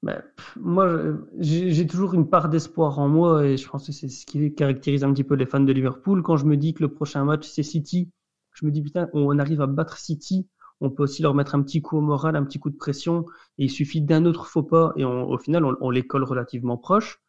[0.03, 0.21] Ben,
[0.55, 4.53] Moi, j'ai toujours une part d'espoir en moi et je pense que c'est ce qui
[4.53, 6.21] caractérise un petit peu les fans de Liverpool.
[6.21, 8.11] Quand je me dis que le prochain match c'est City,
[8.53, 10.47] je me dis putain, on arrive à battre City,
[10.81, 13.25] on peut aussi leur mettre un petit coup au moral, un petit coup de pression
[13.57, 17.21] et il suffit d'un autre faux pas et au final on, les colle relativement proches.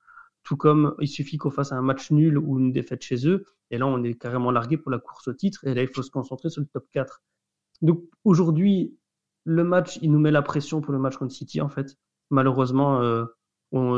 [0.43, 3.79] Tout comme il suffit qu'on fasse un match nul ou une défaite chez eux, et
[3.79, 6.11] là on est carrément largué pour la course au titre, et là il faut se
[6.11, 7.21] concentrer sur le top 4.
[7.83, 8.97] Donc aujourd'hui,
[9.45, 11.97] le match, il nous met la pression pour le match contre City en fait.
[12.31, 13.25] Malheureusement, euh,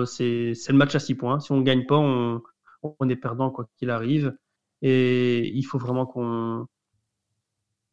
[0.04, 1.40] c'est le match à 6 points.
[1.40, 4.36] Si on ne gagne pas, on est perdant quoi qu'il arrive.
[4.82, 6.66] Et il faut vraiment qu'on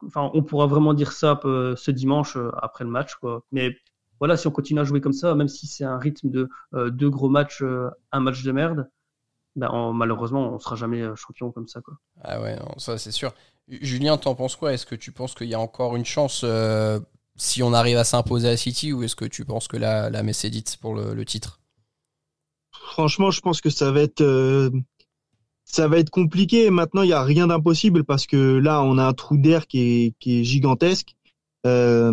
[0.06, 3.44] enfin, on pourra vraiment dire ça euh, ce dimanche euh, après le match, quoi.
[3.52, 3.76] Mais
[4.20, 6.89] voilà, si on continue à jouer comme ça, même si c'est un rythme de euh,
[6.89, 8.89] deux gros matchs, euh, un match de merde,
[9.56, 11.82] ben, malheureusement, on sera jamais champion comme ça.
[11.82, 11.96] Quoi.
[12.24, 13.34] Ah ouais, ça c'est sûr.
[13.68, 14.74] Julien, t'en penses quoi?
[14.74, 16.46] Est-ce que tu penses qu'il y a encore une chance
[17.38, 20.24] si on arrive à s'imposer à City ou est-ce que tu penses que la, la
[20.24, 21.62] messe est dite pour le, titre?
[22.74, 24.22] Franchement, je pense que ça va être
[25.65, 26.69] ça va être compliqué.
[26.69, 29.80] Maintenant, il n'y a rien d'impossible parce que là, on a un trou d'air qui
[29.80, 31.15] est, qui est gigantesque.
[31.65, 32.12] Euh,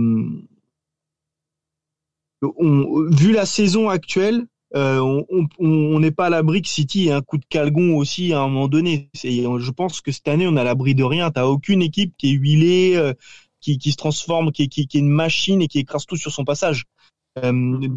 [2.42, 5.22] vu la saison actuelle, euh,
[5.58, 8.48] on n'est pas à l'abri que City ait un coup de calgon aussi à un
[8.48, 9.10] moment donné.
[9.14, 11.30] Je pense que cette année, on a l'abri de rien.
[11.30, 13.12] T'as aucune équipe qui est huilée, euh,
[13.60, 16.84] qui, se transforme, qui, qui, est une machine et qui écrase tout sur son passage.
[17.38, 17.88] Euh,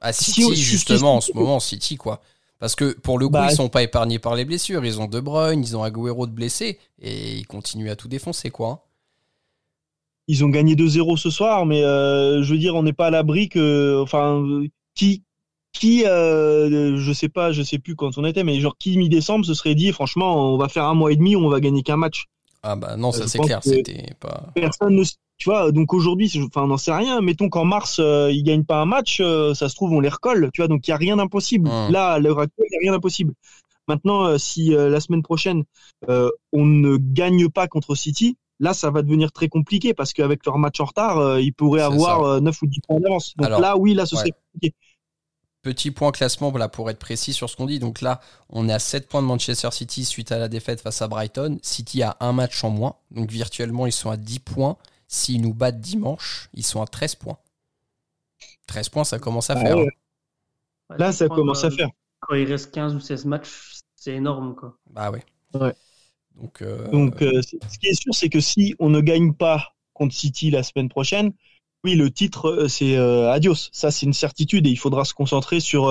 [0.00, 2.20] à City, justement, en ce moment, City, quoi.
[2.58, 4.84] Parce que pour le coup, bah, ils sont pas épargnés par les blessures.
[4.84, 8.50] Ils ont De Bruyne, ils ont Agüero de blessés et ils continuent à tout défoncer,
[8.50, 8.68] quoi.
[8.68, 8.78] Hein.
[10.26, 13.10] Ils ont gagné 2-0 ce soir, mais euh, je veux dire, on n'est pas à
[13.10, 14.44] l'abri que, enfin,
[14.94, 15.22] qui,
[15.72, 19.46] qui, euh, je sais pas, je sais plus quand on était, mais genre qui mi-décembre
[19.46, 21.96] se serait dit, franchement, on va faire un mois et demi, on va gagner qu'un
[21.96, 22.26] match.
[22.62, 24.48] Ah bah non, ça c'est clair, c'était pas.
[24.54, 27.20] Personne ne, tu vois, donc aujourd'hui, enfin, on n'en sait rien.
[27.20, 30.08] Mettons qu'en mars, euh, ils gagnent pas un match, euh, ça se trouve, on les
[30.08, 31.68] recolle, tu vois, donc il y a rien d'impossible.
[31.68, 31.92] Hum.
[31.92, 33.34] Là, à l'heure actuelle, il y a rien d'impossible.
[33.86, 35.64] Maintenant, euh, si la semaine prochaine
[36.06, 40.58] on ne gagne pas contre City, Là, ça va devenir très compliqué parce qu'avec leur
[40.58, 43.34] match en retard, euh, ils pourraient avoir 9 euh, ou 10 points d'avance.
[43.36, 44.74] Donc là, oui, là, ce serait compliqué.
[45.62, 47.78] Petit point classement là, pour être précis sur ce qu'on dit.
[47.78, 51.02] Donc là, on est à 7 points de Manchester City suite à la défaite face
[51.02, 51.58] à Brighton.
[51.62, 52.96] City a un match en moins.
[53.10, 54.76] Donc virtuellement, ils sont à 10 points.
[55.08, 57.38] S'ils nous battent dimanche, ils sont à 13 points.
[58.66, 59.78] 13 points, ça commence à ah faire.
[59.78, 59.86] Hein.
[60.96, 61.88] Là, ça commence à faire.
[62.20, 64.54] Quand il reste 15 ou 16 matchs, c'est énorme.
[64.54, 64.78] Quoi.
[64.90, 65.24] Bah ouais.
[65.54, 65.74] Ouais.
[66.36, 69.74] Donc, euh, Donc euh, ce qui est sûr, c'est que si on ne gagne pas
[69.92, 71.32] contre City la semaine prochaine,
[71.84, 73.70] oui, le titre, euh, c'est adios.
[73.72, 75.90] Ça, c'est une certitude et il faudra se concentrer sur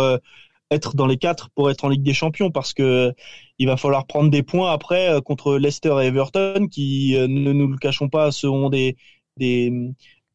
[0.69, 3.13] être dans les quatre pour être en Ligue des Champions parce que
[3.57, 7.77] il va falloir prendre des points après contre Leicester et Everton qui, ne nous le
[7.77, 8.97] cachons pas, seront des,
[9.37, 9.71] des,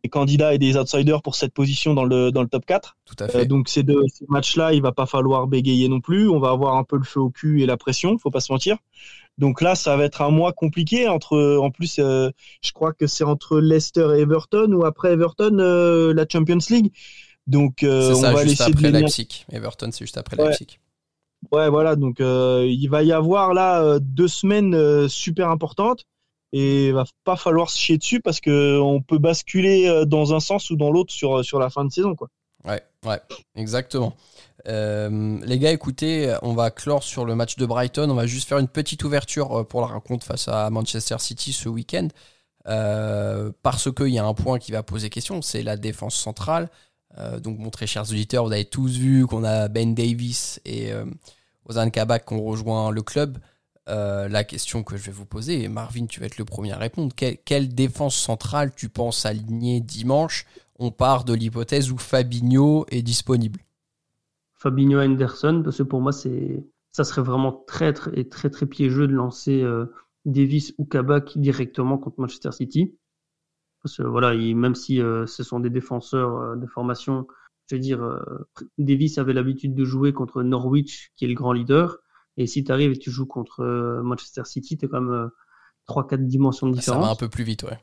[0.03, 2.97] des, candidats et des outsiders pour cette position dans le, dans le top 4.
[3.05, 3.47] Tout à fait.
[3.47, 6.29] donc ces deux ces matchs-là, il va pas falloir bégayer non plus.
[6.29, 8.53] On va avoir un peu le feu au cul et la pression, faut pas se
[8.53, 8.79] mentir.
[9.38, 11.09] Donc là, ça va être un mois compliqué.
[11.09, 12.31] Entre, en plus, euh,
[12.62, 16.93] je crois que c'est entre Leicester et Everton ou après Everton euh, la Champions League.
[17.47, 19.45] Donc euh, ça, on va juste après Leipzig.
[19.51, 20.79] Everton, c'est juste après Leipzig.
[21.51, 21.97] Ouais, voilà.
[21.97, 26.07] Donc il va y avoir là deux semaines super importantes
[26.53, 30.41] et il va pas falloir se chier dessus parce que on peut basculer dans un
[30.41, 32.29] sens ou dans l'autre sur sur la fin de saison, quoi.
[32.65, 33.21] Ouais, ouais,
[33.57, 34.15] exactement.
[34.69, 38.09] Euh, les gars, écoutez, on va clore sur le match de Brighton.
[38.11, 41.53] On va juste faire une petite ouverture euh, pour la rencontre face à Manchester City
[41.53, 42.09] ce week-end.
[42.69, 46.71] Euh, parce qu'il y a un point qui va poser question, c'est la défense centrale.
[47.41, 50.93] donc, mon très chers auditeurs, vous avez tous vu qu'on a Ben Davis et
[51.67, 53.38] Ozan Kabak qui ont rejoint le club.
[53.87, 56.79] La question que je vais vous poser, et Marvin, tu vas être le premier à
[56.79, 57.14] répondre.
[57.14, 60.47] quelle défense centrale tu penses aligner dimanche
[60.79, 63.61] On part de l'hypothèse où Fabinho est disponible.
[64.55, 69.09] Fabinho Henderson, parce que pour moi, c'est, ça serait vraiment très, très, très, très piégeux
[69.09, 69.87] de lancer euh,
[70.25, 72.95] Davis ou Kabak directement contre Manchester City.
[73.83, 77.27] Parce que voilà, même si euh, ce sont des défenseurs euh, de formation,
[77.68, 78.47] je veux dire, euh,
[78.79, 81.99] Davis avait l'habitude de jouer contre Norwich, qui est le grand leader.
[82.37, 85.31] Et si tu arrives et tu joues contre euh, Manchester City, tu as quand même
[85.88, 87.03] 3-4 dimensions de différence.
[87.03, 87.79] Ça va un peu plus vite, ouais.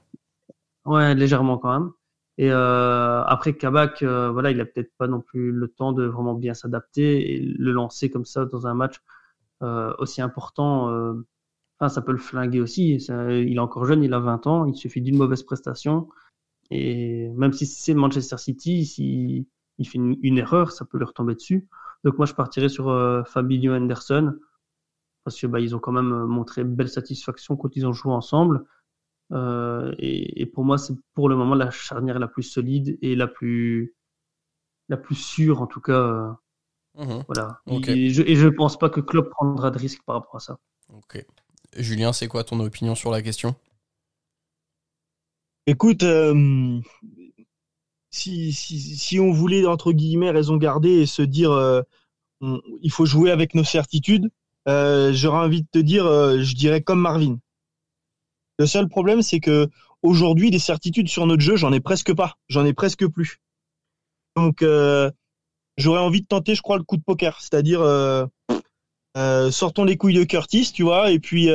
[0.86, 1.92] Ouais, légèrement quand même.
[2.38, 6.34] Et euh, après Kabak, voilà, il a peut-être pas non plus le temps de vraiment
[6.34, 9.02] bien s'adapter et le lancer comme ça dans un match
[9.98, 10.86] aussi important.
[11.78, 12.96] Enfin, ça peut le flinguer aussi.
[12.96, 14.66] il est encore jeune, il a 20 ans.
[14.66, 16.08] Il suffit d'une mauvaise prestation
[16.72, 21.36] et même si c'est Manchester City, si il fait une, erreur, ça peut lui retomber
[21.36, 21.68] dessus.
[22.04, 24.38] Donc moi, je partirais sur euh, Fabinho Anderson
[25.24, 28.14] parce que bah, ils ont quand même euh, montré belle satisfaction quand ils ont joué
[28.14, 28.66] ensemble.
[29.32, 33.28] Euh, et, pour moi, c'est pour le moment la charnière la plus solide et la
[33.28, 33.96] plus
[34.88, 36.36] la plus sûre en tout cas.
[36.96, 37.24] Mhm.
[37.28, 37.62] Voilà.
[37.68, 40.58] Et, je, et je pense pas que Klopp prendra de risques par rapport à ça.
[40.92, 41.24] Ok.
[41.78, 43.56] Julien, c'est quoi ton opinion sur la question?
[45.68, 46.80] Écoute, euh,
[48.12, 51.82] si, si, si, on voulait, entre guillemets, raison garder et se dire euh,
[52.42, 54.30] il faut jouer avec nos certitudes,
[54.68, 57.40] euh, j'aurais envie de te dire, je dirais comme Marvin.
[58.58, 59.70] Le seul problème, c'est que
[60.02, 62.36] aujourd'hui, des certitudes sur notre jeu, j'en ai presque pas.
[62.48, 63.40] J'en ai presque plus.
[64.36, 64.64] Donc,
[65.78, 67.40] j'aurais envie de tenter, je crois, le coup de poker.
[67.42, 67.82] C'est-à-dire,
[69.52, 71.50] sortons les couilles de Curtis, tu vois, et puis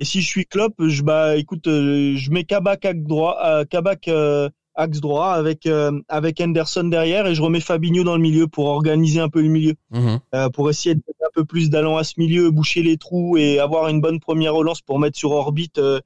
[0.00, 3.64] et si je suis Klopp, je bah écoute, euh, je mets Kabak axe droit, euh,
[3.64, 5.68] Kabak euh, axe droit avec
[6.08, 9.48] avec Henderson derrière et je remets Fabinho dans le milieu pour organiser un peu le
[9.48, 10.20] milieu, mhm.
[10.52, 13.88] pour essayer de un peu plus d'allant à ce milieu, boucher les trous et avoir
[13.88, 16.00] une bonne première relance pour mettre sur orbite ce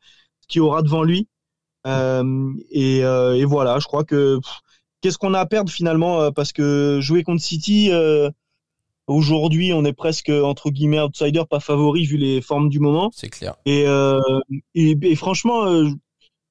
[0.48, 1.28] qui aura devant lui.
[1.86, 4.38] Et, et, voilà, je crois que
[5.02, 7.90] qu'est-ce qu'on a à perdre finalement parce que jouer contre City
[9.10, 13.10] Aujourd'hui, on est presque entre guillemets outsider, pas favori vu les formes du moment.
[13.12, 13.56] C'est clair.
[13.66, 14.20] Et, euh,
[14.76, 15.88] et, franchement, euh,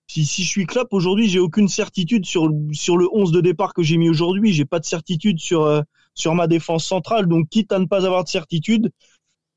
[0.10, 3.74] si, si, je suis Klopp aujourd'hui, j'ai aucune certitude sur sur le 11 de départ
[3.74, 4.54] que j'ai mis aujourd'hui.
[4.54, 5.82] J'ai pas de certitude sur euh,
[6.15, 7.28] sur ma défense centrale.
[7.28, 8.91] Donc, quitte à ne pas avoir de certitude,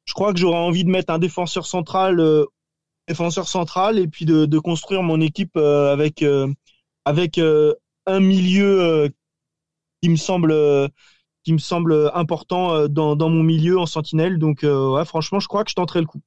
[0.05, 2.47] je crois que j'aurais envie de mettre un défenseur central, euh,
[3.09, 6.25] défenseur central, et puis de, de construire mon équipe avec
[7.05, 7.41] avec
[8.07, 9.11] un milieu
[10.03, 10.53] qui me semble
[11.45, 14.38] qui me semble important euh, dans, dans mon milieu en sentinelle.
[14.38, 16.21] Donc, euh, ouais, franchement, je crois que je tenterai le coup.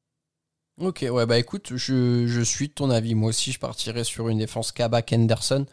[0.78, 3.16] Ok, ouais, bah écoute, je, suis de ton avis.
[3.16, 5.66] Moi aussi, je partirais sur une défense Kabak-Henderson.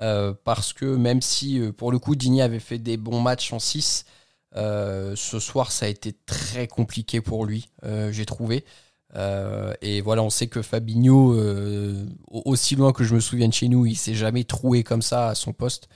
[0.00, 3.58] Euh, parce que même si, pour le coup, Digny avait fait des bons matchs en
[3.58, 4.04] 6,
[4.54, 7.68] ce soir, ça a été très compliqué pour lui,
[8.10, 8.64] j'ai trouvé.
[9.82, 11.36] et voilà, on sait que Fabinho,
[12.30, 15.34] aussi loin que je me souvienne chez nous, il s'est jamais troué comme ça à
[15.34, 15.88] son poste.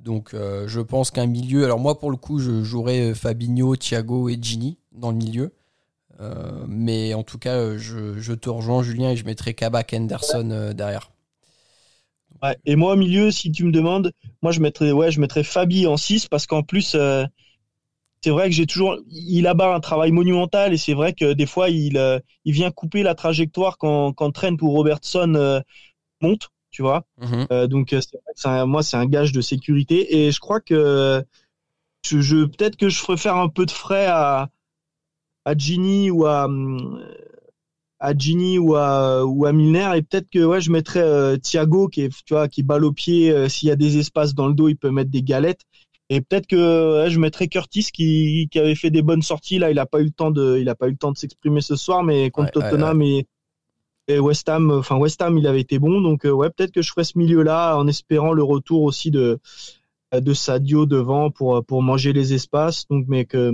[0.00, 1.64] Donc euh, je pense qu'un milieu.
[1.64, 5.52] Alors moi pour le coup je jouerais euh, Fabinho, Thiago et Gini dans le milieu.
[6.20, 11.10] Euh, mais en tout cas je, te rejoins Julien et je mettrai Kabak Henderson derrière.
[12.42, 15.42] Ouais, et moi au milieu si tu me demandes, moi je mettrais ouais je mettrais
[15.44, 16.96] Fabi en 6 parce qu'en plus
[18.22, 21.46] c'est vrai que j'ai toujours il abat un travail monumental et c'est vrai que des
[21.46, 25.62] fois il il vient couper la trajectoire quand quand Trent ou Robertson
[26.20, 27.04] monte tu vois.
[27.18, 27.46] Mhm.
[27.52, 31.24] Euh, donc euh, moi c'est un gage de sécurité et je crois que
[32.04, 34.48] je, je peut-être que je ferais faire un peu de frais à
[35.44, 36.48] à Ginny ou à
[37.98, 39.90] à Ginny ou à ou à Milner.
[39.96, 42.92] Et peut-être que ouais je mettrais euh, Thiago qui est tu vois qui balle au
[42.92, 45.62] pied s'il y a des espaces dans le dos il peut mettre des galettes.
[46.12, 49.58] Et peut-être que je mettrais Curtis qui, qui avait fait des bonnes sorties.
[49.58, 51.18] Là il a pas eu le temps de il a pas eu le temps de
[51.18, 53.26] s'exprimer ce soir mais contre Tottenham et
[54.10, 56.82] et West Ham, enfin West Ham, il avait été bon, donc euh, ouais, peut-être que
[56.82, 59.38] je ferai ce milieu-là en espérant le retour aussi de
[60.12, 62.86] de Sadio devant pour pour manger les espaces.
[62.88, 63.52] Donc, mais que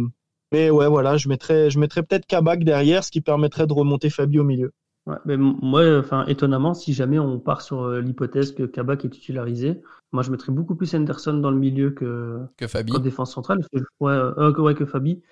[0.52, 4.11] mais ouais, voilà, je mettrais je mettrais peut-être Kabak derrière, ce qui permettrait de remonter
[4.11, 4.72] Fabio au milieu.
[5.06, 9.11] Ouais, mais moi, enfin, étonnamment, si jamais on part sur euh, l'hypothèse que Kabak est
[9.11, 9.80] titularisé,
[10.11, 13.61] moi, je mettrais beaucoup plus Anderson dans le milieu que que Fabi, défense centrale,
[14.00, 15.22] ouais, euh, ouais, que Fabi,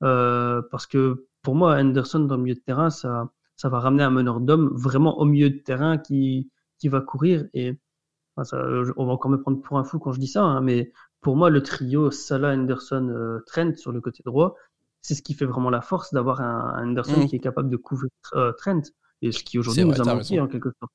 [0.00, 4.10] parce que pour moi, Anderson dans le milieu de terrain, ça ça va ramener un
[4.10, 7.46] meneur d'hommes vraiment au milieu de terrain qui, qui va courir.
[7.54, 7.78] Et
[8.42, 8.58] ça,
[8.96, 10.92] on va encore me prendre pour un fou quand je dis ça, hein, mais
[11.24, 14.54] pour moi, le trio Salah, Anderson, euh, Trent sur le côté droit,
[15.00, 17.26] c'est ce qui fait vraiment la force d'avoir un, Anderson mm.
[17.26, 18.82] qui est capable de couvrir euh, Trent,
[19.22, 20.92] et ce qui aujourd'hui nous a manqué en quelque sorte.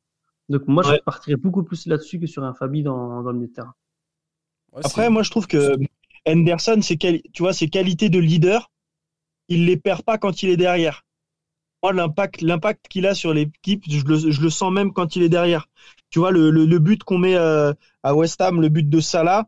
[0.47, 3.49] Donc moi, je partirais beaucoup plus là-dessus que sur un Fabi dans, dans le milieu
[3.49, 3.73] de terrain.
[4.83, 5.75] Après, moi, je trouve que
[6.27, 8.71] Anderson, tu vois, ses qualités de leader,
[9.47, 11.03] il les perd pas quand il est derrière
[11.81, 15.23] moi, l'impact, l'impact qu'il a sur l'équipe, je le, je le sens même quand il
[15.23, 15.67] est derrière.
[16.09, 19.47] Tu vois, le, le, but qu'on met euh, à West Ham, le but de Salah,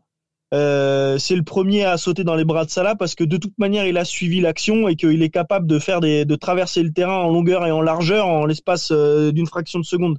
[0.52, 3.58] euh, c'est le premier à sauter dans les bras de Salah parce que de toute
[3.58, 6.92] manière, il a suivi l'action et qu'il est capable de faire des, de traverser le
[6.92, 10.18] terrain en longueur et en largeur en l'espace euh, d'une fraction de seconde.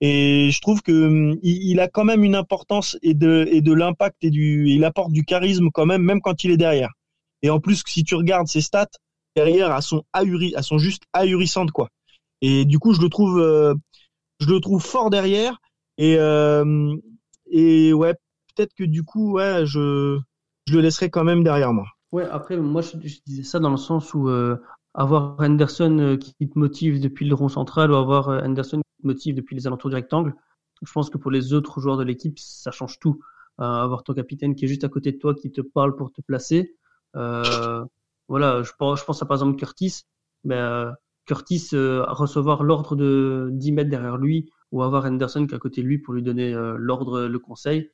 [0.00, 3.72] Et je trouve que hum, il, a quand même une importance et de et de
[3.72, 6.90] l'impact et du il apporte du charisme quand même même quand il est derrière.
[7.42, 8.88] Et en plus si tu regardes ses stats
[9.36, 11.88] derrière elles sont ahuri, elles sont juste ahurissantes quoi.
[12.40, 13.74] Et du coup je le trouve euh,
[14.40, 15.58] je le trouve fort derrière
[15.98, 16.96] et euh,
[17.52, 18.14] et ouais
[18.54, 20.18] peut-être que du coup ouais je
[20.70, 21.86] le laisserai quand même derrière moi.
[22.12, 24.56] Ouais après moi je, disais ça dans le sens où euh,
[24.94, 29.02] avoir Henderson euh, qui te motive depuis le rond central ou avoir euh, Henderson qui
[29.02, 30.34] te motive depuis les alentours du rectangle,
[30.82, 33.20] je pense que pour les autres joueurs de l'équipe, ça change tout.
[33.60, 36.12] Euh, avoir ton capitaine qui est juste à côté de toi, qui te parle pour
[36.12, 36.74] te placer.
[38.28, 40.02] Voilà, je pense, je pense à par exemple Curtis.
[40.44, 40.94] Ben,
[41.26, 45.82] Curtis recevoir l'ordre de 10 mètres derrière lui ou avoir Henderson qui est à côté
[45.82, 47.90] de lui pour lui donner l'ordre, le conseil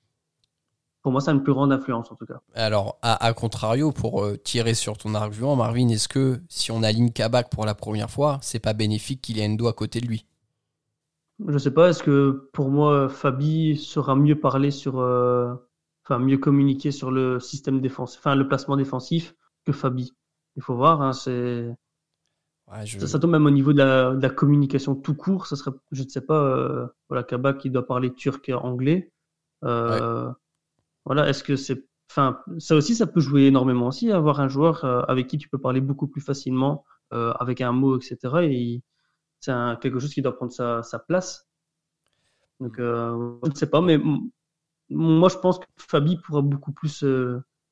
[1.02, 2.40] pour moi, ça a une plus grande influence en tout cas.
[2.54, 7.10] Alors, à, contrario, pour euh, tirer sur ton argument, Marvin, est-ce que si on aligne
[7.10, 10.26] Kabak pour la première fois, c'est pas bénéfique qu'il ait Endo à côté de lui?
[11.46, 11.90] Je sais pas.
[11.90, 15.54] Est-ce que pour moi, Fabi sera mieux parler sur, euh,
[16.04, 20.12] enfin mieux communiquer sur le système défensif, enfin le placement défensif que Fabi?
[20.56, 21.00] Il faut voir.
[21.00, 21.70] Hein, c'est
[23.06, 25.46] ça, tombe même au niveau de la, communication tout court.
[25.46, 29.12] Ça serait, je ne sais pas, euh, voilà, Kabak qui doit parler turc et anglais.
[31.08, 34.84] Voilà, est-ce que c'est, enfin, ça aussi, ça peut jouer énormément aussi, avoir un joueur
[34.84, 38.18] euh, avec qui tu peux parler beaucoup plus facilement, euh, avec un mot, etc.
[38.42, 38.82] Et
[39.40, 41.48] c'est quelque chose qui doit prendre sa, place.
[42.60, 43.98] Donc, euh, je ne sais pas, mais
[44.90, 47.02] moi, je pense que Fabi pourra beaucoup plus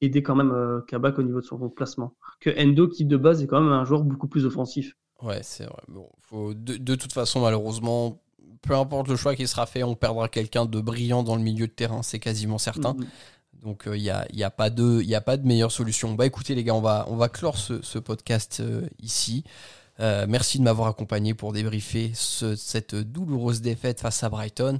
[0.00, 3.46] aider quand même Kabak au niveau de son placement que Endo, qui de base est
[3.46, 4.96] quand même un joueur beaucoup plus offensif.
[5.20, 5.82] Ouais, c'est vrai.
[5.88, 6.08] Bon,
[6.54, 8.22] de, toute façon, malheureusement,
[8.62, 11.66] peu importe le choix qui sera fait, on perdra quelqu'un de brillant dans le milieu
[11.66, 12.94] de terrain, c'est quasiment certain.
[12.94, 13.06] Mm-hmm.
[13.62, 13.96] Donc il euh,
[14.32, 16.14] n'y a, a, pas de, a pas de meilleure solution.
[16.14, 19.44] Bah écoutez les gars, on va, on va clore ce, podcast euh, ici.
[19.98, 24.78] Euh, merci de m'avoir accompagné pour débriefer cette douloureuse défaite face à Brighton.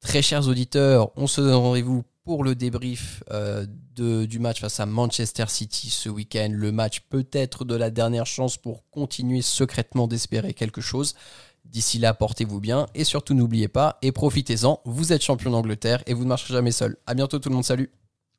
[0.00, 4.86] Très chers auditeurs, on se donne rendez-vous pour le débrief de, du match face à
[4.86, 6.48] Manchester City ce week-end.
[6.52, 11.14] Le match peut-être de la dernière chance pour continuer secrètement d'espérer quelque chose.
[11.64, 16.14] D'ici là, portez-vous bien et surtout n'oubliez pas et profitez-en, vous êtes champion d'Angleterre et
[16.14, 16.96] vous ne marcherez jamais seul.
[17.06, 17.90] A bientôt tout le monde, salut.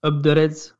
[0.06, 0.76] Up the Reds